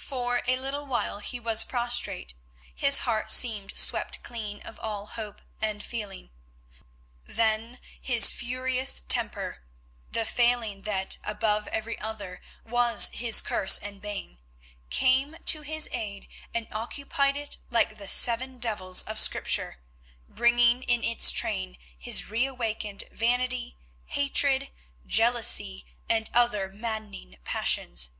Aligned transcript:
For 0.00 0.42
a 0.48 0.56
little 0.58 0.84
while 0.84 1.20
he 1.20 1.38
was 1.38 1.62
prostrate, 1.62 2.34
his 2.74 2.98
heart 3.06 3.30
seemed 3.30 3.78
swept 3.78 4.20
clean 4.24 4.60
of 4.62 4.80
all 4.80 5.06
hope 5.06 5.40
and 5.62 5.80
feeling. 5.80 6.32
Then 7.24 7.78
his 8.02 8.32
furious 8.32 9.02
temper, 9.06 9.62
the 10.10 10.26
failing 10.26 10.82
that, 10.82 11.18
above 11.22 11.68
every 11.68 11.96
other, 12.00 12.40
was 12.66 13.10
his 13.10 13.40
curse 13.40 13.78
and 13.78 14.00
bane, 14.02 14.40
came 14.90 15.36
to 15.44 15.60
his 15.62 15.88
aid 15.92 16.26
and 16.52 16.66
occupied 16.72 17.36
it 17.36 17.58
like 17.70 17.96
the 17.96 18.08
seven 18.08 18.58
devils 18.58 19.02
of 19.04 19.20
Scripture, 19.20 19.78
bringing 20.28 20.82
in 20.82 21.04
its 21.04 21.30
train 21.30 21.78
his 21.96 22.26
re 22.28 22.44
awakened 22.44 23.04
vanity, 23.12 23.76
hatred, 24.06 24.72
jealousy, 25.06 25.86
and 26.08 26.28
other 26.34 26.68
maddening 26.70 27.36
passions. 27.44 28.14